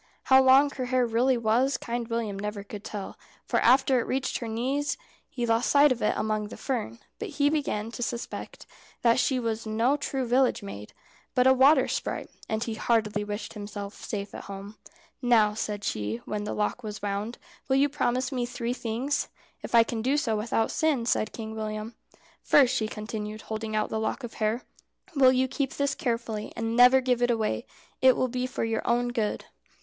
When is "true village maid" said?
9.97-10.93